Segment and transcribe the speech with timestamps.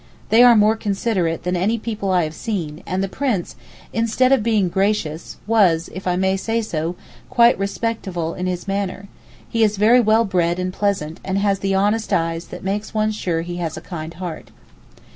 [0.29, 3.55] They were more considerate than any people I have seen, and the Prince,
[3.93, 6.95] instead of being gracious, was, if I may say so,
[7.29, 9.09] quite respectful in his manner:
[9.47, 13.11] he is very well bred and pleasant, and has the honest eyes that makes one
[13.11, 14.49] sure he has a kind heart.